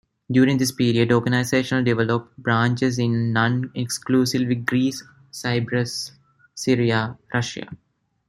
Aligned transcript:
During 0.31 0.57
this 0.57 0.71
period, 0.71 1.11
organization 1.11 1.83
developed 1.83 2.35
branches 2.39 2.97
in 2.97 3.31
non 3.31 3.69
exclusively 3.75 4.55
Greece, 4.55 5.03
Cyprus, 5.29 6.13
Syria, 6.55 7.19
Russia. 7.31 7.67